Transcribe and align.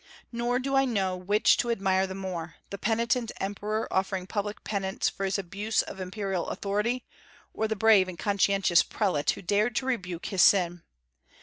Nor 0.31 0.57
do 0.57 0.75
I 0.75 0.83
know 0.85 1.15
which 1.15 1.57
to 1.57 1.69
admire 1.69 2.07
the 2.07 2.15
more, 2.15 2.55
the 2.71 2.79
penitent 2.79 3.31
emperor 3.39 3.87
offering 3.93 4.25
public 4.25 4.63
penance 4.63 5.09
for 5.09 5.25
his 5.25 5.37
abuse 5.37 5.83
of 5.83 5.99
imperial 6.01 6.47
authority, 6.47 7.05
or 7.53 7.67
the 7.67 7.75
brave 7.75 8.07
and 8.07 8.17
conscientious 8.17 8.81
prelate 8.81 9.29
who 9.29 9.43
dared 9.43 9.75
to 9.75 9.85
rebuke 9.85 10.25
his 10.25 10.41
sin. 10.41 10.81